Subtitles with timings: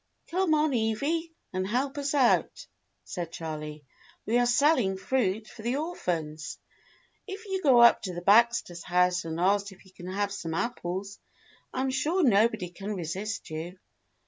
[0.31, 2.65] "Come on, Evvy, and help us out,"
[3.03, 3.85] said Charley.
[4.25, 6.57] "We are selling fruit for the orphans.
[7.27, 10.55] If you go up to the Baxters' house and ask if you can have some
[10.55, 11.19] ap ples,
[11.71, 13.77] I'm sure nobody can resist you."